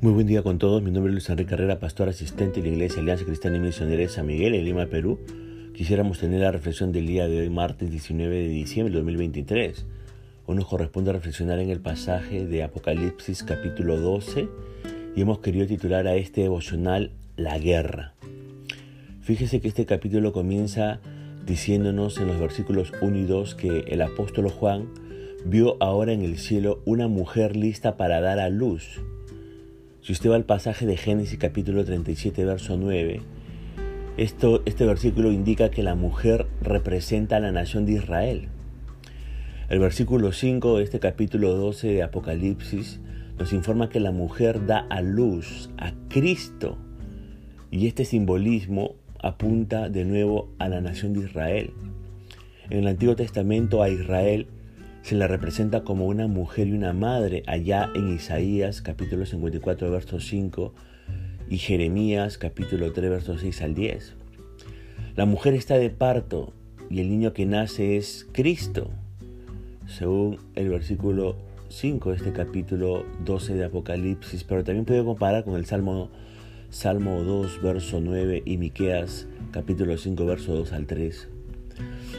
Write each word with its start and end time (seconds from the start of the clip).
Muy 0.00 0.12
buen 0.12 0.28
día 0.28 0.44
con 0.44 0.58
todos. 0.58 0.80
Mi 0.80 0.92
nombre 0.92 1.10
es 1.10 1.14
Luis 1.14 1.28
Enrique 1.28 1.50
Carrera, 1.50 1.80
pastor 1.80 2.08
asistente 2.08 2.62
de 2.62 2.68
la 2.68 2.74
Iglesia 2.74 3.02
Alianza 3.02 3.24
Cristiana 3.24 3.56
y 3.56 3.60
Misionera 3.60 4.00
de 4.00 4.08
San 4.08 4.28
Miguel, 4.28 4.54
en 4.54 4.64
Lima, 4.64 4.86
Perú. 4.86 5.18
Quisiéramos 5.74 6.20
tener 6.20 6.40
la 6.40 6.52
reflexión 6.52 6.92
del 6.92 7.08
día 7.08 7.26
de 7.26 7.40
hoy, 7.40 7.50
martes 7.50 7.90
19 7.90 8.36
de 8.36 8.48
diciembre 8.48 8.92
de 8.92 8.98
2023. 9.00 9.86
Hoy 10.46 10.54
nos 10.54 10.66
corresponde 10.66 11.12
reflexionar 11.12 11.58
en 11.58 11.70
el 11.70 11.80
pasaje 11.80 12.46
de 12.46 12.62
Apocalipsis 12.62 13.42
capítulo 13.42 13.98
12 13.98 14.48
y 15.16 15.20
hemos 15.20 15.40
querido 15.40 15.66
titular 15.66 16.06
a 16.06 16.14
este 16.14 16.42
devocional 16.42 17.10
La 17.34 17.58
guerra. 17.58 18.14
Fíjese 19.20 19.60
que 19.60 19.66
este 19.66 19.84
capítulo 19.84 20.32
comienza 20.32 21.00
diciéndonos 21.44 22.18
en 22.18 22.28
los 22.28 22.38
versículos 22.38 22.92
1 23.02 23.18
y 23.18 23.24
2 23.24 23.56
que 23.56 23.80
el 23.88 24.00
apóstol 24.02 24.48
Juan 24.48 24.90
vio 25.44 25.76
ahora 25.80 26.12
en 26.12 26.22
el 26.22 26.38
cielo 26.38 26.82
una 26.84 27.08
mujer 27.08 27.56
lista 27.56 27.96
para 27.96 28.20
dar 28.20 28.38
a 28.38 28.48
luz 28.48 29.00
si 30.00 30.12
usted 30.12 30.30
va 30.30 30.36
al 30.36 30.44
pasaje 30.44 30.86
de 30.86 30.96
Génesis 30.96 31.38
capítulo 31.38 31.84
37, 31.84 32.44
verso 32.44 32.76
9, 32.76 33.20
esto, 34.16 34.62
este 34.64 34.86
versículo 34.86 35.32
indica 35.32 35.70
que 35.70 35.82
la 35.82 35.94
mujer 35.94 36.46
representa 36.62 37.36
a 37.36 37.40
la 37.40 37.52
nación 37.52 37.86
de 37.86 37.92
Israel. 37.92 38.48
El 39.68 39.80
versículo 39.80 40.32
5 40.32 40.78
de 40.78 40.84
este 40.84 40.98
capítulo 40.98 41.54
12 41.54 41.88
de 41.88 42.02
Apocalipsis 42.02 43.00
nos 43.38 43.52
informa 43.52 43.90
que 43.90 44.00
la 44.00 44.12
mujer 44.12 44.66
da 44.66 44.78
a 44.78 45.02
luz 45.02 45.70
a 45.76 45.92
Cristo 46.08 46.78
y 47.70 47.86
este 47.86 48.04
simbolismo 48.04 48.94
apunta 49.20 49.88
de 49.88 50.04
nuevo 50.04 50.48
a 50.58 50.68
la 50.68 50.80
nación 50.80 51.12
de 51.12 51.20
Israel. 51.20 51.72
En 52.70 52.78
el 52.78 52.86
Antiguo 52.86 53.14
Testamento 53.14 53.82
a 53.82 53.90
Israel 53.90 54.46
se 55.08 55.14
la 55.14 55.26
representa 55.26 55.84
como 55.84 56.04
una 56.04 56.26
mujer 56.26 56.68
y 56.68 56.72
una 56.72 56.92
madre 56.92 57.42
allá 57.46 57.90
en 57.94 58.12
Isaías 58.12 58.82
capítulo 58.82 59.24
54 59.24 59.90
verso 59.90 60.20
5 60.20 60.74
y 61.48 61.56
Jeremías 61.56 62.36
capítulo 62.36 62.92
3 62.92 63.08
verso 63.08 63.38
6 63.38 63.62
al 63.62 63.74
10. 63.74 64.12
La 65.16 65.24
mujer 65.24 65.54
está 65.54 65.78
de 65.78 65.88
parto 65.88 66.52
y 66.90 67.00
el 67.00 67.08
niño 67.08 67.32
que 67.32 67.46
nace 67.46 67.96
es 67.96 68.28
Cristo, 68.32 68.90
según 69.86 70.40
el 70.56 70.68
versículo 70.68 71.36
5 71.70 72.10
de 72.10 72.16
este 72.16 72.32
capítulo 72.34 73.06
12 73.24 73.54
de 73.54 73.64
Apocalipsis, 73.64 74.44
pero 74.44 74.62
también 74.62 74.84
puede 74.84 75.02
comparar 75.02 75.42
con 75.42 75.54
el 75.54 75.64
Salmo, 75.64 76.10
Salmo 76.68 77.22
2 77.22 77.62
verso 77.62 78.02
9 78.02 78.42
y 78.44 78.58
Miqueas 78.58 79.26
capítulo 79.52 79.96
5 79.96 80.26
verso 80.26 80.54
2 80.54 80.70
al 80.74 80.84
3. 80.84 81.28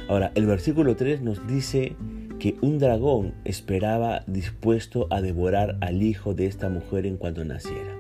Ahora, 0.08 0.32
el 0.34 0.48
versículo 0.48 0.96
3 0.96 1.22
nos 1.22 1.46
dice 1.46 1.96
que 2.40 2.56
un 2.62 2.80
dragón 2.80 3.34
esperaba 3.44 4.24
dispuesto 4.26 5.08
a 5.10 5.22
devorar 5.22 5.78
al 5.82 6.02
hijo 6.02 6.34
de 6.34 6.46
esta 6.46 6.70
mujer 6.70 7.06
en 7.06 7.18
cuanto 7.18 7.44
naciera. 7.44 7.98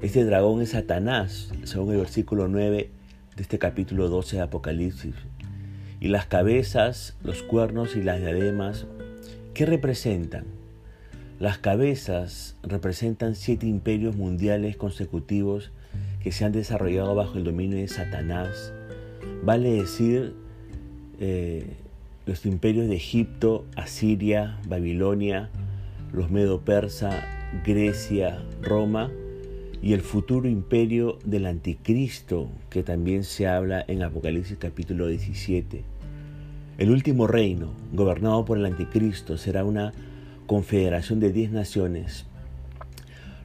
Este 0.00 0.24
dragón 0.24 0.62
es 0.62 0.70
Satanás, 0.70 1.52
según 1.64 1.92
el 1.92 1.98
versículo 1.98 2.48
9 2.48 2.90
de 3.36 3.42
este 3.42 3.58
capítulo 3.58 4.08
12 4.08 4.36
de 4.36 4.42
Apocalipsis. 4.42 5.14
Y 6.00 6.08
las 6.08 6.26
cabezas, 6.26 7.14
los 7.22 7.42
cuernos 7.42 7.94
y 7.94 8.02
las 8.02 8.20
diademas, 8.20 8.86
¿qué 9.52 9.66
representan? 9.66 10.44
Las 11.38 11.58
cabezas 11.58 12.56
representan 12.62 13.34
siete 13.34 13.66
imperios 13.66 14.16
mundiales 14.16 14.76
consecutivos 14.76 15.72
que 16.22 16.32
se 16.32 16.44
han 16.44 16.52
desarrollado 16.52 17.14
bajo 17.14 17.36
el 17.36 17.44
dominio 17.44 17.76
de 17.76 17.88
Satanás. 17.88 18.72
Vale 19.44 19.72
decir 19.72 20.34
eh, 21.20 21.76
los 22.26 22.46
imperios 22.46 22.88
de 22.88 22.96
Egipto, 22.96 23.64
Asiria, 23.76 24.58
Babilonia, 24.68 25.50
los 26.12 26.30
Medo-Persa, 26.30 27.26
Grecia, 27.64 28.42
Roma 28.62 29.10
y 29.82 29.94
el 29.94 30.00
futuro 30.00 30.48
imperio 30.48 31.18
del 31.24 31.46
anticristo 31.46 32.48
que 32.70 32.82
también 32.82 33.24
se 33.24 33.48
habla 33.48 33.84
en 33.88 34.02
Apocalipsis 34.02 34.56
capítulo 34.58 35.08
17. 35.08 35.82
El 36.78 36.90
último 36.90 37.26
reino, 37.26 37.72
gobernado 37.92 38.44
por 38.44 38.58
el 38.58 38.66
anticristo, 38.66 39.36
será 39.36 39.64
una 39.64 39.92
confederación 40.46 41.18
de 41.18 41.32
diez 41.32 41.50
naciones. 41.50 42.26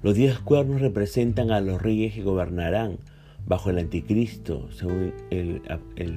Los 0.04 0.16
diez 0.16 0.38
cuernos 0.40 0.82
representan 0.82 1.52
a 1.52 1.60
los 1.60 1.82
reyes 1.82 2.14
que 2.14 2.24
gobernarán 2.24 3.00
bajo 3.48 3.70
el 3.70 3.80
anticristo, 3.80 4.70
según 4.72 5.14
el, 5.30 5.62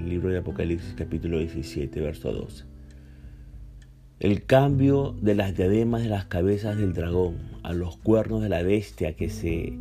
libro 0.09 0.31
de 0.31 0.39
Apocalipsis 0.39 0.95
capítulo 0.97 1.39
17, 1.39 2.01
verso 2.01 2.33
12. 2.33 2.65
El 4.19 4.45
cambio 4.45 5.15
de 5.23 5.37
las 5.37 5.57
diademas 5.57 6.03
de 6.03 6.09
las 6.09 6.25
cabezas 6.25 6.77
del 6.77 6.93
dragón 6.93 7.37
a 7.63 7.73
los 7.73 7.97
cuernos 7.97 8.43
de 8.43 8.49
la 8.49 8.63
bestia 8.63 9.15
que 9.15 9.31
se 9.31 9.73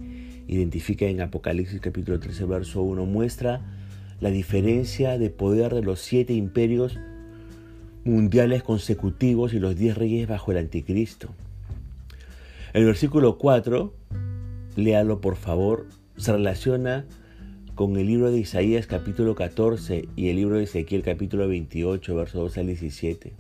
identifica 0.48 1.06
en 1.06 1.22
Apocalipsis 1.22 1.82
capítulo 1.82 2.20
13, 2.20 2.46
verso 2.46 2.84
1, 2.84 3.06
muestra 3.08 3.62
la 4.22 4.30
diferencia 4.30 5.18
de 5.18 5.32
poder 5.32 5.74
de 5.74 5.82
los 5.82 6.00
siete 6.00 6.34
imperios 6.34 7.00
mundiales 8.04 8.62
consecutivos 8.62 9.54
y 9.54 9.60
los 9.60 9.76
diez 9.76 9.98
reyes 9.98 10.28
bajo 10.28 10.52
el 10.52 10.60
anticristo. 10.60 11.30
El 12.74 12.86
versículo 12.86 13.40
4, 13.40 13.92
léalo 14.76 15.20
por 15.20 15.36
favor, 15.36 15.88
se 16.16 16.32
relaciona 16.32 17.06
con 17.80 17.96
el 17.96 18.08
libro 18.08 18.30
de 18.30 18.40
Isaías 18.40 18.88
capítulo 18.88 19.36
14 19.36 20.10
y 20.18 20.28
el 20.28 20.36
libro 20.36 20.58
de 20.58 20.64
Ezequiel 20.64 21.02
capítulo 21.02 21.48
28, 21.48 22.14
verso 22.14 22.40
12 22.42 22.60
al 22.60 22.68
17. 22.68 23.32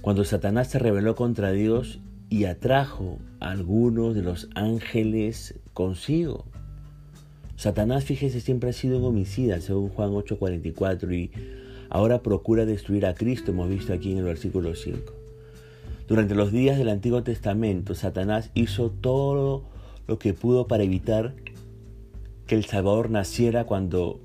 Cuando 0.00 0.24
Satanás 0.24 0.70
se 0.70 0.78
rebeló 0.78 1.14
contra 1.14 1.52
Dios 1.52 2.00
y 2.30 2.46
atrajo 2.46 3.18
a 3.40 3.50
algunos 3.50 4.14
de 4.14 4.22
los 4.22 4.48
ángeles 4.54 5.60
consigo. 5.74 6.46
Satanás, 7.56 8.04
fíjese, 8.04 8.40
siempre 8.40 8.70
ha 8.70 8.72
sido 8.72 8.96
un 8.96 9.04
homicida, 9.04 9.60
según 9.60 9.90
Juan 9.90 10.12
8:44, 10.12 11.12
y 11.12 11.30
ahora 11.90 12.22
procura 12.22 12.64
destruir 12.64 13.04
a 13.04 13.12
Cristo, 13.12 13.50
hemos 13.50 13.68
visto 13.68 13.92
aquí 13.92 14.12
en 14.12 14.16
el 14.16 14.24
versículo 14.24 14.74
5. 14.74 15.12
Durante 16.08 16.34
los 16.34 16.50
días 16.50 16.78
del 16.78 16.88
Antiguo 16.88 17.22
Testamento, 17.22 17.94
Satanás 17.94 18.50
hizo 18.54 18.90
todo 18.90 19.64
lo 20.06 20.18
que 20.18 20.32
pudo 20.32 20.66
para 20.66 20.84
evitar 20.84 21.34
que 22.46 22.54
el 22.54 22.64
Salvador 22.64 23.10
naciera 23.10 23.64
cuando 23.64 24.20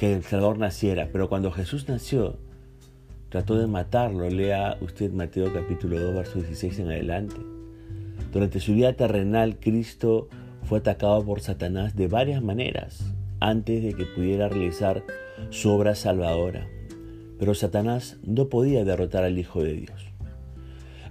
que 0.00 0.14
el 0.14 0.22
Salvador 0.22 0.58
naciera, 0.58 1.10
pero 1.12 1.28
cuando 1.28 1.52
Jesús 1.52 1.86
nació, 1.86 2.38
trató 3.28 3.58
de 3.58 3.66
matarlo. 3.66 4.30
Lea 4.30 4.78
usted 4.80 5.12
Mateo 5.12 5.52
capítulo 5.52 6.00
2, 6.00 6.14
verso 6.14 6.38
16 6.38 6.78
en 6.78 6.86
adelante. 6.86 7.36
Durante 8.32 8.60
su 8.60 8.72
vida 8.72 8.94
terrenal, 8.94 9.58
Cristo 9.60 10.28
fue 10.62 10.78
atacado 10.78 11.22
por 11.22 11.40
Satanás 11.40 11.96
de 11.96 12.08
varias 12.08 12.42
maneras 12.42 13.12
antes 13.40 13.82
de 13.82 13.92
que 13.92 14.06
pudiera 14.06 14.48
realizar 14.48 15.04
su 15.50 15.70
obra 15.70 15.94
salvadora. 15.94 16.66
Pero 17.38 17.54
Satanás 17.54 18.18
no 18.22 18.48
podía 18.48 18.84
derrotar 18.84 19.24
al 19.24 19.38
Hijo 19.38 19.62
de 19.62 19.74
Dios. 19.74 20.06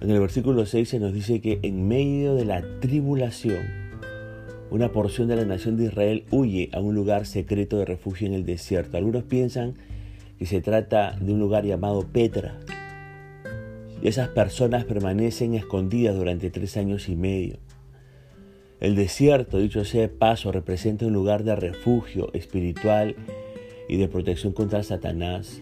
En 0.00 0.10
el 0.10 0.18
versículo 0.18 0.66
6 0.66 0.88
se 0.88 0.98
nos 0.98 1.12
dice 1.12 1.40
que 1.40 1.60
en 1.62 1.86
medio 1.86 2.34
de 2.34 2.44
la 2.44 2.64
tribulación, 2.80 3.79
una 4.70 4.92
porción 4.92 5.26
de 5.26 5.36
la 5.36 5.44
nación 5.44 5.76
de 5.76 5.86
Israel 5.86 6.24
huye 6.30 6.70
a 6.72 6.80
un 6.80 6.94
lugar 6.94 7.26
secreto 7.26 7.76
de 7.78 7.84
refugio 7.84 8.28
en 8.28 8.34
el 8.34 8.44
desierto. 8.44 8.96
Algunos 8.96 9.24
piensan 9.24 9.74
que 10.38 10.46
se 10.46 10.60
trata 10.60 11.16
de 11.20 11.32
un 11.32 11.40
lugar 11.40 11.64
llamado 11.64 12.06
Petra. 12.06 12.58
Y 14.02 14.08
esas 14.08 14.28
personas 14.28 14.84
permanecen 14.84 15.54
escondidas 15.54 16.16
durante 16.16 16.50
tres 16.50 16.76
años 16.76 17.08
y 17.08 17.16
medio. 17.16 17.58
El 18.78 18.94
desierto, 18.94 19.58
dicho 19.58 19.84
sea 19.84 20.02
de 20.02 20.08
paso, 20.08 20.52
representa 20.52 21.04
un 21.04 21.12
lugar 21.12 21.44
de 21.44 21.56
refugio 21.56 22.32
espiritual 22.32 23.16
y 23.88 23.96
de 23.98 24.08
protección 24.08 24.52
contra 24.52 24.82
Satanás. 24.82 25.60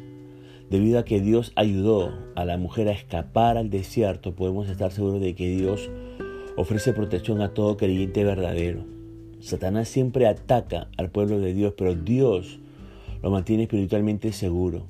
Debido 0.70 0.98
a 0.98 1.04
que 1.04 1.20
Dios 1.20 1.50
ayudó 1.56 2.12
a 2.36 2.44
la 2.44 2.58
mujer 2.58 2.88
a 2.88 2.92
escapar 2.92 3.56
al 3.56 3.70
desierto, 3.70 4.36
podemos 4.36 4.68
estar 4.68 4.92
seguros 4.92 5.20
de 5.20 5.34
que 5.34 5.48
Dios 5.48 5.90
ofrece 6.56 6.92
protección 6.92 7.40
a 7.40 7.54
todo 7.54 7.76
creyente 7.76 8.22
verdadero. 8.22 8.97
Satanás 9.40 9.88
siempre 9.88 10.26
ataca 10.26 10.88
al 10.96 11.10
pueblo 11.10 11.38
de 11.38 11.54
Dios, 11.54 11.74
pero 11.76 11.94
Dios 11.94 12.58
lo 13.22 13.30
mantiene 13.30 13.64
espiritualmente 13.64 14.32
seguro. 14.32 14.86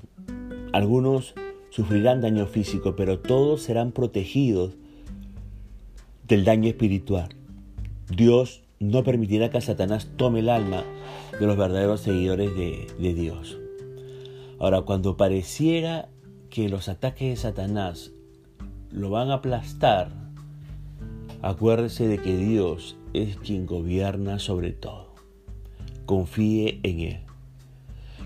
Algunos 0.72 1.34
sufrirán 1.70 2.20
daño 2.20 2.46
físico, 2.46 2.96
pero 2.96 3.18
todos 3.18 3.62
serán 3.62 3.92
protegidos 3.92 4.74
del 6.26 6.44
daño 6.44 6.68
espiritual. 6.68 7.28
Dios 8.14 8.62
no 8.80 9.02
permitirá 9.02 9.50
que 9.50 9.60
Satanás 9.60 10.08
tome 10.16 10.40
el 10.40 10.50
alma 10.50 10.84
de 11.38 11.46
los 11.46 11.56
verdaderos 11.56 12.00
seguidores 12.00 12.54
de, 12.54 13.14
Dios. 13.14 13.58
Ahora, 14.58 14.82
cuando 14.82 15.16
pareciera 15.16 16.08
que 16.50 16.68
los 16.68 16.88
ataques 16.88 17.28
de 17.30 17.36
Satanás 17.36 18.12
lo 18.90 19.10
van 19.10 19.30
a 19.30 19.34
aplastar, 19.34 20.10
acuérdese 21.42 22.08
de 22.08 22.18
que 22.18 22.36
Dios 22.36 22.97
es 23.12 23.36
quien 23.36 23.66
gobierna 23.66 24.38
sobre 24.38 24.72
todo. 24.72 25.14
Confíe 26.06 26.80
en 26.82 27.00
Él. 27.00 27.20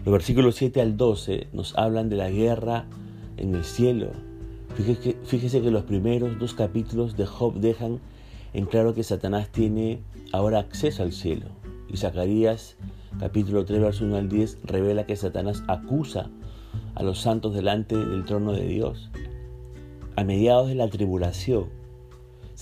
Los 0.05 0.13
versículos 0.13 0.57
7 0.57 0.81
al 0.81 0.97
12 0.97 1.49
nos 1.53 1.77
hablan 1.77 2.09
de 2.09 2.17
la 2.17 2.31
guerra 2.31 2.87
en 3.37 3.55
el 3.55 3.65
cielo. 3.65 4.11
Fíjese, 5.25 5.61
que 5.61 5.71
los 5.71 5.85
primeros 5.85 6.39
dos 6.39 6.55
capítulos 6.55 7.17
de 7.17 7.27
Job 7.27 7.55
dejan 7.55 8.01
en 8.55 8.67
claro 8.67 8.95
que 8.95 9.03
Satanás 9.03 9.51
tiene 9.51 10.01
ahora 10.33 10.59
acceso 10.59 11.03
al 11.03 11.13
cielo. 11.13 11.47
Y 11.89 11.99
Zacarías 11.99 12.77
capítulo 13.21 13.65
3, 13.65 13.81
verso 13.81 14.05
1 14.05 14.17
al 14.17 14.29
10 14.29 14.59
revela 14.65 15.07
que 15.07 15.17
Satanás 15.17 15.63
acusa 15.69 16.31
a 16.95 17.03
los 17.03 17.21
santos 17.21 17.55
delante 17.55 17.97
del 17.97 18.25
trono 18.25 18.53
de 18.53 18.67
Dios. 18.67 19.11
A 20.17 20.25
mediados 20.25 20.69
de 20.69 20.75
la 20.75 20.89
tribulación, 20.89 21.67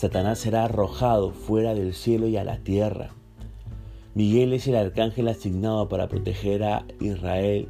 Satanás 0.00 0.38
será 0.38 0.64
arrojado 0.64 1.32
fuera 1.32 1.74
del 1.74 1.92
cielo 1.92 2.26
y 2.26 2.38
a 2.38 2.42
la 2.42 2.56
tierra. 2.56 3.10
Miguel 4.14 4.54
es 4.54 4.66
el 4.66 4.76
arcángel 4.76 5.28
asignado 5.28 5.90
para 5.90 6.08
proteger 6.08 6.64
a 6.64 6.86
Israel, 7.00 7.68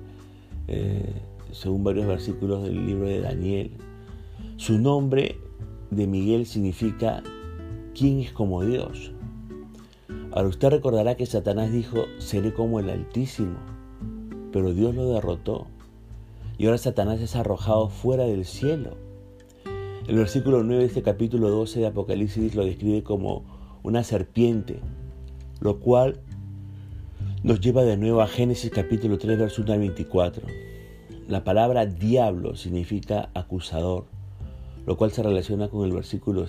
eh, 0.68 1.12
según 1.50 1.82
varios 1.82 2.06
versículos 2.06 2.62
del 2.62 2.86
libro 2.86 3.08
de 3.08 3.20
Daniel. 3.20 3.72
Su 4.58 4.78
nombre 4.78 5.38
de 5.90 6.06
Miguel 6.06 6.46
significa 6.46 7.24
¿quién 7.98 8.20
es 8.20 8.30
como 8.30 8.64
Dios? 8.64 9.10
Ahora 10.30 10.50
usted 10.50 10.68
recordará 10.68 11.16
que 11.16 11.26
Satanás 11.26 11.72
dijo, 11.72 12.04
seré 12.18 12.54
como 12.54 12.78
el 12.78 12.90
Altísimo, 12.90 13.58
pero 14.52 14.72
Dios 14.72 14.94
lo 14.94 15.12
derrotó. 15.12 15.66
Y 16.58 16.66
ahora 16.66 16.78
Satanás 16.78 17.20
es 17.20 17.34
arrojado 17.34 17.88
fuera 17.88 18.22
del 18.22 18.44
cielo. 18.44 19.09
El 20.10 20.16
versículo 20.16 20.64
9 20.64 20.80
de 20.80 20.88
este 20.88 21.02
capítulo 21.02 21.50
12 21.50 21.78
de 21.78 21.86
Apocalipsis 21.86 22.56
lo 22.56 22.64
describe 22.64 23.04
como 23.04 23.44
una 23.84 24.02
serpiente, 24.02 24.80
lo 25.60 25.78
cual 25.78 26.18
nos 27.44 27.60
lleva 27.60 27.84
de 27.84 27.96
nuevo 27.96 28.20
a 28.20 28.26
Génesis 28.26 28.72
capítulo 28.72 29.18
3, 29.18 29.38
verso 29.38 29.62
1 29.62 29.72
al 29.72 29.78
24. 29.78 30.42
La 31.28 31.44
palabra 31.44 31.86
diablo 31.86 32.56
significa 32.56 33.30
acusador 33.34 34.06
lo 34.84 34.96
cual 34.96 35.12
se 35.12 35.22
relaciona 35.22 35.68
con 35.68 35.84
el 35.84 35.92
versículo, 35.92 36.44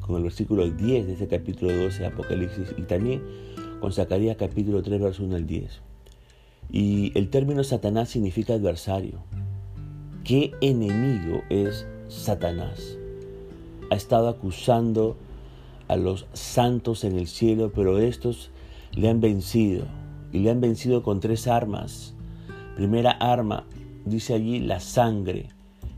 con 0.00 0.16
el 0.16 0.22
versículo 0.22 0.68
10 0.68 1.06
de 1.06 1.12
este 1.14 1.26
capítulo 1.26 1.74
12 1.74 2.00
de 2.00 2.06
Apocalipsis 2.06 2.74
y 2.76 2.82
también 2.82 3.22
con 3.80 3.94
Zacarías 3.94 4.36
capítulo 4.36 4.82
3, 4.82 5.00
verso 5.00 5.24
1 5.24 5.36
al 5.36 5.46
10. 5.46 5.80
Y 6.70 7.18
el 7.18 7.30
término 7.30 7.64
Satanás 7.64 8.10
significa 8.10 8.52
adversario. 8.52 9.22
¿Qué 10.22 10.52
enemigo 10.60 11.40
es 11.48 11.86
Satanás? 12.10 12.98
Ha 13.90 13.94
estado 13.94 14.28
acusando 14.28 15.16
a 15.88 15.96
los 15.96 16.26
santos 16.32 17.04
en 17.04 17.16
el 17.16 17.26
cielo, 17.26 17.72
pero 17.74 17.98
estos 17.98 18.50
le 18.92 19.08
han 19.08 19.20
vencido. 19.20 19.84
Y 20.32 20.40
le 20.40 20.50
han 20.50 20.60
vencido 20.60 21.02
con 21.02 21.20
tres 21.20 21.48
armas. 21.48 22.14
Primera 22.76 23.10
arma, 23.10 23.64
dice 24.04 24.34
allí, 24.34 24.60
la 24.60 24.80
sangre 24.80 25.48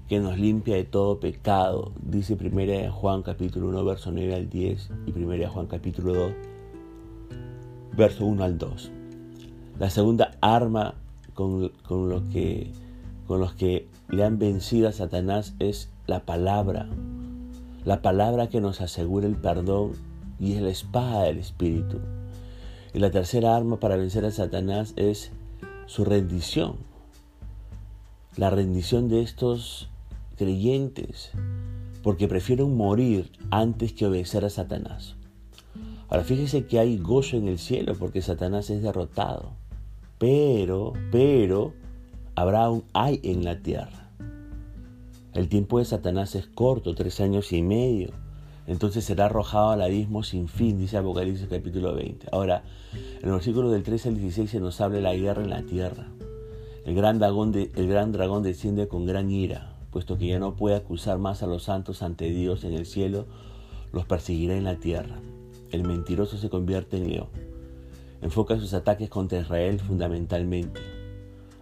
que 0.08 0.20
nos 0.20 0.38
limpia 0.38 0.76
de 0.76 0.84
todo 0.84 1.20
pecado, 1.20 1.92
dice 2.02 2.36
1 2.40 2.92
Juan 2.92 3.22
capítulo 3.22 3.68
1, 3.68 3.84
verso 3.84 4.10
9 4.10 4.34
al 4.34 4.50
10 4.50 4.90
y 5.06 5.10
1 5.10 5.48
Juan 5.50 5.66
capítulo 5.66 6.14
2, 6.14 6.32
verso 7.96 8.26
1 8.26 8.44
al 8.44 8.58
2. 8.58 8.90
La 9.78 9.90
segunda 9.90 10.32
arma 10.40 10.94
con, 11.34 11.70
con, 11.86 12.08
lo 12.08 12.28
que, 12.28 12.72
con 13.26 13.40
los 13.40 13.54
que 13.54 13.88
le 14.08 14.24
han 14.24 14.38
vencido 14.38 14.88
a 14.88 14.92
Satanás 14.92 15.54
es 15.58 15.91
la 16.06 16.24
palabra. 16.24 16.88
La 17.84 18.02
palabra 18.02 18.48
que 18.48 18.60
nos 18.60 18.80
asegura 18.80 19.26
el 19.26 19.36
perdón 19.36 19.92
y 20.38 20.54
es 20.54 20.62
la 20.62 20.70
espada 20.70 21.24
del 21.24 21.38
Espíritu. 21.38 21.98
Y 22.94 22.98
la 22.98 23.10
tercera 23.10 23.56
arma 23.56 23.78
para 23.80 23.96
vencer 23.96 24.24
a 24.24 24.30
Satanás 24.30 24.92
es 24.96 25.30
su 25.86 26.04
rendición. 26.04 26.76
La 28.36 28.50
rendición 28.50 29.08
de 29.08 29.22
estos 29.22 29.88
creyentes 30.36 31.32
porque 32.02 32.28
prefieren 32.28 32.76
morir 32.76 33.30
antes 33.50 33.92
que 33.92 34.06
obedecer 34.06 34.44
a 34.44 34.50
Satanás. 34.50 35.14
Ahora 36.08 36.24
fíjese 36.24 36.66
que 36.66 36.78
hay 36.78 36.98
gozo 36.98 37.36
en 37.36 37.48
el 37.48 37.58
cielo 37.58 37.94
porque 37.98 38.20
Satanás 38.20 38.68
es 38.70 38.82
derrotado. 38.82 39.52
Pero, 40.18 40.92
pero, 41.10 41.72
habrá 42.34 42.68
un 42.70 42.84
hay 42.92 43.20
en 43.22 43.44
la 43.44 43.60
tierra. 43.60 44.01
El 45.34 45.48
tiempo 45.48 45.78
de 45.78 45.84
Satanás 45.84 46.34
es 46.34 46.46
corto, 46.46 46.94
tres 46.94 47.20
años 47.20 47.52
y 47.52 47.62
medio. 47.62 48.10
Entonces 48.66 49.04
será 49.04 49.26
arrojado 49.26 49.70
al 49.70 49.82
abismo 49.82 50.22
sin 50.22 50.48
fin, 50.48 50.78
dice 50.78 50.96
Apocalipsis 50.96 51.48
capítulo 51.48 51.94
20. 51.94 52.28
Ahora, 52.32 52.62
en 52.92 53.28
el 53.28 53.32
versículo 53.32 53.70
del 53.70 53.82
13 53.82 54.10
al 54.10 54.14
16 54.16 54.50
se 54.50 54.60
nos 54.60 54.80
habla 54.80 54.96
de 54.96 55.02
la 55.02 55.16
guerra 55.16 55.42
en 55.42 55.50
la 55.50 55.62
tierra. 55.62 56.06
El 56.84 56.94
gran 56.94 57.18
dragón, 57.18 57.52
el 57.54 57.88
gran 57.88 58.12
dragón 58.12 58.42
desciende 58.42 58.88
con 58.88 59.06
gran 59.06 59.30
ira 59.30 59.72
puesto 59.92 60.18
que 60.18 60.26
ya 60.26 60.38
no 60.38 60.56
puede 60.56 60.74
acusar 60.74 61.18
más 61.18 61.42
a 61.42 61.46
los 61.46 61.64
santos 61.64 62.02
ante 62.02 62.30
Dios 62.30 62.64
en 62.64 62.72
el 62.72 62.86
cielo, 62.86 63.26
los 63.92 64.06
perseguirá 64.06 64.56
en 64.56 64.64
la 64.64 64.76
tierra. 64.76 65.20
El 65.70 65.86
mentiroso 65.86 66.38
se 66.38 66.48
convierte 66.48 66.96
en 66.96 67.10
león. 67.10 67.28
Enfoca 68.22 68.58
sus 68.58 68.72
ataques 68.72 69.10
contra 69.10 69.40
Israel 69.40 69.80
fundamentalmente. 69.80 70.80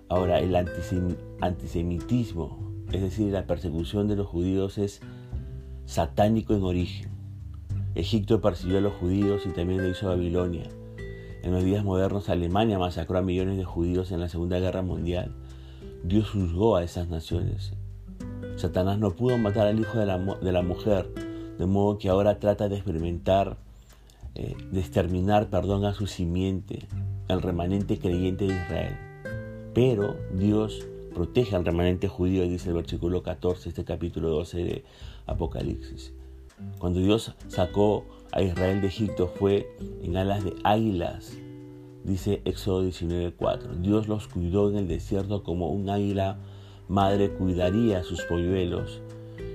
Ahora, 0.08 0.38
el 0.38 0.55
antisemitismo, 0.55 2.69
es 2.93 3.03
decir, 3.03 3.33
la 3.33 3.47
persecución 3.47 4.09
de 4.09 4.17
los 4.17 4.27
judíos, 4.27 4.79
es 4.79 5.01
satánico 5.87 6.55
en 6.55 6.63
origen. 6.63 7.11
Egipto 7.95 8.41
persiguió 8.41 8.79
a 8.79 8.83
los 8.83 8.95
judíos 8.95 9.43
y 9.47 9.51
también 9.51 9.83
lo 9.83 9.89
hizo 9.89 10.09
Babilonia. 10.09 10.69
En 11.43 11.53
los 11.53 11.65
días 11.65 11.85
modernos, 11.85 12.29
Alemania 12.29 12.79
masacró 12.79 13.19
a 13.19 13.23
millones 13.23 13.57
de 13.57 13.65
judíos 13.65 14.13
en 14.13 14.21
la 14.21 14.29
Segunda 14.29 14.59
Guerra 14.59 14.83
Mundial. 14.83 15.35
Dios 16.05 16.31
juzgó 16.31 16.77
a 16.77 16.85
esas 16.85 17.09
naciones. 17.09 17.73
Satanás 18.57 18.99
no 18.99 19.13
pudo 19.13 19.39
matar 19.39 19.67
al 19.67 19.81
hijo 19.81 19.99
de 19.99 20.07
la, 20.07 20.63
mujer, 20.63 21.09
de 21.59 21.67
modo 21.67 21.99
que 21.99 22.09
ahora 22.09 22.39
trata 22.39 22.69
de 22.69 22.77
experimentar, 22.77 23.57
eh, 24.35 24.55
de 24.71 24.81
exterminar, 24.81 25.49
perdón, 25.49 25.85
a 25.85 25.95
su 25.95 26.07
simiente, 26.07 26.87
el 27.29 27.41
remanente 27.41 27.99
creyente 27.99 28.47
de 28.47 28.55
Israel. 28.55 28.97
Pero 29.73 30.17
Dios 30.35 30.87
protege 31.11 31.57
al 31.57 31.65
remanente 31.65 32.09
judío, 32.09 32.49
dice 32.49 32.69
el 32.71 32.77
versículo 32.77 33.23
14, 33.23 33.69
este 33.69 33.85
capítulo 33.85 34.31
12 34.31 34.65
de 34.65 34.85
Apocalipsis. 35.27 36.12
Cuando 36.79 37.01
Dios 37.01 37.35
sacó 37.49 38.05
a 38.33 38.43
Israel 38.43 38.81
de 38.81 38.89
Egipto 38.89 39.29
fue 39.29 39.69
en 40.03 40.17
alas 40.17 40.45
de 40.45 40.55
águilas, 40.65 41.37
dice 42.05 42.43
Éxodo 42.45 42.85
19:4. 42.85 43.81
Dios 43.81 44.09
los 44.09 44.29
cuidó 44.29 44.71
en 44.71 44.77
el 44.77 44.89
desierto 44.89 45.43
como 45.43 45.71
un 45.71 45.89
águila 45.91 46.39
madre 46.89 47.31
cuidaría 47.31 48.01
a 48.01 48.03
sus 48.03 48.23
polluelos. 48.23 49.01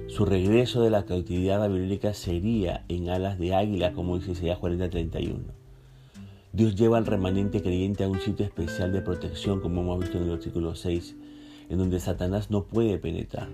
Su 0.07 0.25
regreso 0.25 0.81
de 0.81 0.89
la 0.89 1.05
cautividad 1.05 1.59
babilónica 1.59 2.13
sería 2.13 2.85
en 2.87 3.09
alas 3.09 3.37
de 3.37 3.53
águila, 3.53 3.91
como 3.91 4.17
dice 4.17 4.31
Isaías 4.31 4.57
40:31. 4.59 5.51
Dios 6.53 6.75
lleva 6.75 6.97
al 6.97 7.05
remanente 7.05 7.61
creyente 7.61 8.05
a 8.05 8.07
un 8.07 8.21
sitio 8.21 8.45
especial 8.45 8.93
de 8.93 9.01
protección, 9.01 9.59
como 9.59 9.81
hemos 9.81 9.99
visto 9.99 10.17
en 10.17 10.23
el 10.23 10.29
versículo 10.29 10.73
6, 10.73 11.17
en 11.69 11.77
donde 11.77 11.99
Satanás 11.99 12.51
no 12.51 12.65
puede 12.65 12.97
penetrar. 12.97 13.49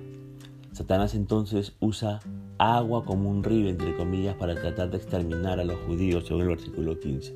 Satanás 0.72 1.16
entonces 1.16 1.74
usa 1.80 2.20
agua 2.58 3.06
como 3.06 3.30
un 3.30 3.44
río, 3.44 3.70
entre 3.70 3.96
comillas, 3.96 4.36
para 4.36 4.56
tratar 4.56 4.90
de 4.90 4.98
exterminar 4.98 5.60
a 5.60 5.66
los 5.66 5.80
judíos, 5.82 6.26
según 6.28 6.44
el 6.44 6.48
versículo 6.50 7.00
15, 7.00 7.36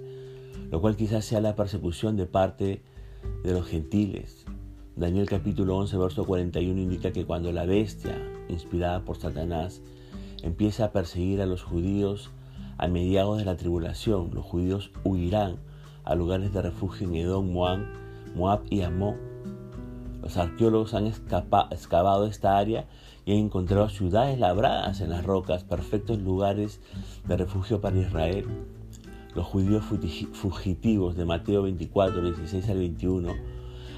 lo 0.72 0.82
cual 0.82 0.96
quizás 0.96 1.26
sea 1.26 1.42
la 1.42 1.56
persecución 1.56 2.16
de 2.16 2.26
parte 2.26 2.82
de 3.44 3.54
los 3.54 3.68
gentiles, 3.68 4.46
Daniel 4.98 5.28
capítulo 5.28 5.76
11, 5.76 5.98
verso 5.98 6.24
41 6.26 6.80
indica 6.80 7.12
que 7.12 7.26
cuando 7.26 7.52
la 7.52 7.66
bestia, 7.66 8.18
inspirada 8.48 9.04
por 9.04 9.18
Satanás, 9.18 9.82
empieza 10.42 10.86
a 10.86 10.92
perseguir 10.94 11.42
a 11.42 11.46
los 11.46 11.64
judíos 11.64 12.32
a 12.78 12.88
mediados 12.88 13.38
de 13.38 13.44
la 13.44 13.58
tribulación, 13.58 14.30
los 14.34 14.46
judíos 14.46 14.92
huirán 15.04 15.58
a 16.06 16.16
lugares 16.16 16.54
de 16.54 16.62
refugio 16.62 17.10
en 17.10 17.16
Edom, 17.16 17.52
Moab, 17.52 17.80
Moab 18.36 18.62
y 18.70 18.84
Amón. 18.84 19.18
Los 20.26 20.38
arqueólogos 20.38 20.96
han 20.96 21.06
excavado 21.06 22.26
esta 22.26 22.58
área 22.58 22.88
y 23.26 23.34
han 23.34 23.38
encontrado 23.38 23.90
ciudades 23.90 24.40
labradas 24.40 25.00
en 25.00 25.12
las 25.12 25.24
rocas, 25.24 25.64
perfectos 25.64 26.20
lugares 26.20 26.82
de 27.28 27.38
refugio 27.38 27.80
para 27.80 28.00
Israel. 28.00 28.48
Los 29.36 29.46
judíos 29.46 29.86
fugitivos 30.34 31.16
de 31.16 31.26
Mateo 31.26 31.62
24, 31.62 32.24
16 32.24 32.70
al 32.70 32.78
21 32.80 33.34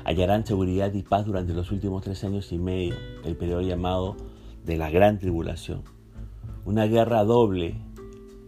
hallarán 0.04 0.46
seguridad 0.46 0.94
y 0.94 1.04
paz 1.04 1.26
durante 1.26 1.54
los 1.54 1.72
últimos 1.72 2.04
tres 2.04 2.22
años 2.26 2.52
y 2.52 2.58
medio, 2.58 2.96
el 3.24 3.38
periodo 3.38 3.62
llamado 3.62 4.18
de 4.66 4.76
la 4.76 4.90
gran 4.90 5.20
tribulación. 5.20 5.84
Una 6.66 6.88
guerra 6.88 7.24
doble 7.24 7.76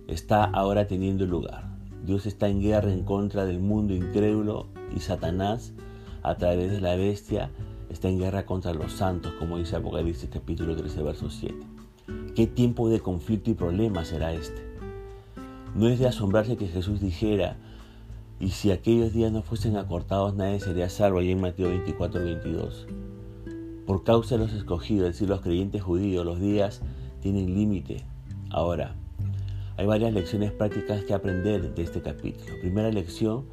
está 0.08 0.44
ahora 0.44 0.86
teniendo 0.88 1.26
lugar. 1.26 1.70
Dios 2.06 2.26
está 2.26 2.50
en 2.50 2.60
guerra 2.60 2.92
en 2.92 3.06
contra 3.06 3.46
del 3.46 3.62
mundo 3.62 3.94
incrédulo 3.94 4.68
y 4.94 5.00
Satanás, 5.00 5.74
a 6.24 6.36
través 6.36 6.72
de 6.72 6.82
la 6.82 6.98
bestia, 6.98 7.52
está 7.90 8.08
en 8.08 8.20
guerra 8.20 8.46
contra 8.46 8.74
los 8.74 8.94
santos, 8.94 9.34
como 9.40 9.58
dice 9.58 9.76
Apocalipsis 9.76 10.30
capítulo 10.32 10.76
13, 10.76 11.04
verso 11.04 11.30
7. 11.30 11.56
¿Qué 12.36 12.48
tiempo 12.48 12.90
de 12.90 13.00
conflicto 13.00 13.50
y 13.50 13.54
problema 13.54 14.06
será 14.06 14.34
este? 14.34 14.68
No 15.76 15.88
es 15.88 16.00
de 16.00 16.08
asombrarse 16.08 16.58
que 16.58 16.68
Jesús 16.68 17.00
dijera, 17.02 17.58
y 18.40 18.52
si 18.52 18.72
aquellos 18.72 19.12
días 19.14 19.32
no 19.32 19.42
fuesen 19.42 19.76
acortados, 19.76 20.36
nadie 20.36 20.60
sería 20.60 20.90
salvo. 20.90 21.20
Allí 21.20 21.32
en 21.32 21.42
Mateo 21.42 21.70
24, 21.70 22.24
22. 22.24 22.88
Por 23.86 24.04
causa 24.04 24.36
de 24.36 24.46
los 24.46 24.54
escogidos, 24.54 25.10
es 25.10 25.16
decir, 25.16 25.30
los 25.30 25.42
creyentes 25.42 25.82
judíos, 25.82 26.26
los 26.26 26.40
días 26.40 26.82
tienen 27.22 27.54
límite. 27.54 28.06
Ahora, 28.50 28.96
Hay 29.78 29.86
varias 29.86 30.12
lecciones 30.14 30.52
prácticas 30.52 31.06
que 31.06 31.14
aprender 31.14 31.74
de 31.74 31.84
este 31.84 32.02
capítulo. 32.02 32.54
Primera 32.60 32.92
lección, 32.92 33.46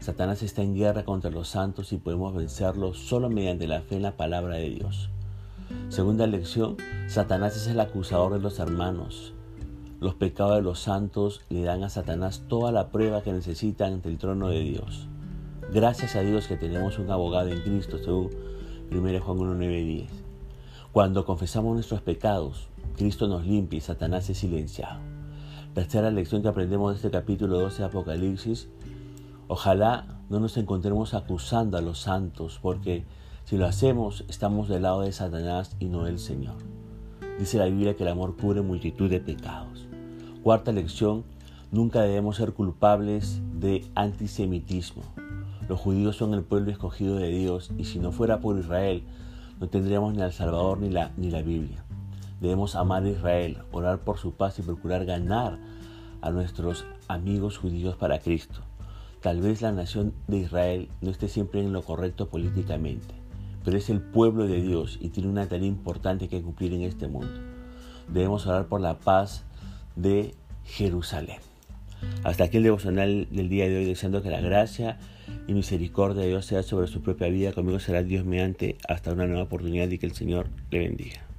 Satanás 0.00 0.42
está 0.42 0.62
en 0.62 0.74
guerra 0.74 1.04
contra 1.04 1.30
los 1.30 1.48
santos 1.48 1.92
y 1.92 1.98
podemos 1.98 2.34
vencerlo 2.34 2.94
solo 2.94 3.28
mediante 3.28 3.68
la 3.68 3.82
fe 3.82 3.96
en 3.96 4.02
la 4.02 4.16
palabra 4.16 4.56
de 4.56 4.70
Dios. 4.70 5.10
Segunda 5.90 6.26
lección, 6.26 6.78
Satanás 7.06 7.54
es 7.54 7.66
el 7.66 7.78
acusador 7.78 8.32
de 8.32 8.40
los 8.40 8.58
hermanos. 8.58 9.34
Los 10.00 10.14
pecados 10.14 10.56
de 10.56 10.62
los 10.62 10.80
santos 10.80 11.42
le 11.50 11.64
dan 11.64 11.84
a 11.84 11.90
Satanás 11.90 12.44
toda 12.48 12.72
la 12.72 12.88
prueba 12.88 13.22
que 13.22 13.34
necesitan 13.34 13.92
ante 13.92 14.08
el 14.08 14.16
trono 14.16 14.48
de 14.48 14.60
Dios. 14.60 15.06
Gracias 15.70 16.16
a 16.16 16.20
Dios 16.20 16.48
que 16.48 16.56
tenemos 16.56 16.98
un 16.98 17.10
abogado 17.10 17.50
en 17.50 17.60
Cristo, 17.60 17.98
según 17.98 18.30
1 18.90 19.20
Juan 19.20 19.38
1, 19.38 19.54
9 19.54 19.82
10. 19.84 20.10
Cuando 20.92 21.26
confesamos 21.26 21.74
nuestros 21.74 22.00
pecados, 22.00 22.68
Cristo 22.96 23.28
nos 23.28 23.46
limpia 23.46 23.76
y 23.76 23.82
Satanás 23.82 24.30
es 24.30 24.38
silenciado. 24.38 24.98
Tercera 25.74 26.10
lección 26.10 26.40
que 26.40 26.48
aprendemos 26.48 26.90
de 26.90 26.96
este 26.96 27.10
capítulo 27.10 27.58
12 27.60 27.82
de 27.82 27.84
Apocalipsis. 27.84 28.68
Ojalá 29.52 30.06
no 30.28 30.38
nos 30.38 30.56
encontremos 30.58 31.12
acusando 31.12 31.76
a 31.76 31.80
los 31.80 31.98
santos, 31.98 32.60
porque 32.62 33.04
si 33.42 33.56
lo 33.56 33.66
hacemos 33.66 34.24
estamos 34.28 34.68
del 34.68 34.82
lado 34.82 35.00
de 35.00 35.10
Satanás 35.10 35.74
y 35.80 35.86
no 35.86 36.04
del 36.04 36.20
Señor. 36.20 36.54
Dice 37.36 37.58
la 37.58 37.64
Biblia 37.64 37.96
que 37.96 38.04
el 38.04 38.10
amor 38.10 38.36
cubre 38.36 38.62
multitud 38.62 39.10
de 39.10 39.18
pecados. 39.18 39.88
Cuarta 40.44 40.70
lección, 40.70 41.24
nunca 41.72 42.00
debemos 42.02 42.36
ser 42.36 42.52
culpables 42.52 43.42
de 43.58 43.84
antisemitismo. 43.96 45.02
Los 45.68 45.80
judíos 45.80 46.14
son 46.14 46.32
el 46.34 46.44
pueblo 46.44 46.70
escogido 46.70 47.16
de 47.16 47.30
Dios 47.30 47.72
y 47.76 47.86
si 47.86 47.98
no 47.98 48.12
fuera 48.12 48.38
por 48.38 48.56
Israel, 48.56 49.02
no 49.58 49.68
tendríamos 49.68 50.14
ni 50.14 50.22
al 50.22 50.32
Salvador 50.32 50.78
ni 50.78 50.90
la, 50.90 51.10
ni 51.16 51.28
la 51.28 51.42
Biblia. 51.42 51.84
Debemos 52.40 52.76
amar 52.76 53.02
a 53.02 53.08
Israel, 53.08 53.58
orar 53.72 53.98
por 53.98 54.18
su 54.18 54.30
paz 54.30 54.60
y 54.60 54.62
procurar 54.62 55.06
ganar 55.06 55.58
a 56.20 56.30
nuestros 56.30 56.84
amigos 57.08 57.58
judíos 57.58 57.96
para 57.96 58.20
Cristo. 58.20 58.60
Tal 59.20 59.42
vez 59.42 59.60
la 59.60 59.70
nación 59.70 60.14
de 60.28 60.38
Israel 60.38 60.88
no 61.02 61.10
esté 61.10 61.28
siempre 61.28 61.60
en 61.60 61.74
lo 61.74 61.82
correcto 61.82 62.30
políticamente, 62.30 63.14
pero 63.64 63.76
es 63.76 63.90
el 63.90 64.00
pueblo 64.00 64.46
de 64.46 64.62
Dios 64.62 64.98
y 64.98 65.10
tiene 65.10 65.28
una 65.28 65.46
tarea 65.46 65.68
importante 65.68 66.28
que 66.28 66.40
cumplir 66.40 66.72
en 66.72 66.82
este 66.82 67.06
mundo. 67.06 67.34
Debemos 68.08 68.46
orar 68.46 68.66
por 68.66 68.80
la 68.80 68.98
paz 68.98 69.44
de 69.94 70.34
Jerusalén. 70.64 71.36
Hasta 72.24 72.44
aquí 72.44 72.56
el 72.56 72.62
devocional 72.62 73.28
del 73.30 73.50
día 73.50 73.68
de 73.68 73.76
hoy, 73.76 73.84
deseando 73.84 74.22
que 74.22 74.30
la 74.30 74.40
gracia 74.40 74.98
y 75.46 75.52
misericordia 75.52 76.22
de 76.22 76.28
Dios 76.28 76.46
sea 76.46 76.62
sobre 76.62 76.86
su 76.86 77.02
propia 77.02 77.28
vida. 77.28 77.52
Conmigo 77.52 77.78
será 77.78 78.02
Dios 78.02 78.24
mediante 78.24 78.78
hasta 78.88 79.12
una 79.12 79.26
nueva 79.26 79.42
oportunidad 79.42 79.90
y 79.90 79.98
que 79.98 80.06
el 80.06 80.12
Señor 80.12 80.48
le 80.70 80.78
bendiga. 80.78 81.29